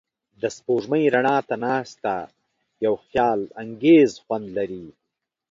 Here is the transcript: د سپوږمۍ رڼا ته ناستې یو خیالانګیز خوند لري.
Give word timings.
د 0.41 0.43
سپوږمۍ 0.55 1.03
رڼا 1.15 1.37
ته 1.47 1.55
ناستې 1.63 2.17
یو 2.85 2.93
خیالانګیز 3.05 4.11
خوند 4.23 4.47
لري. 4.57 4.85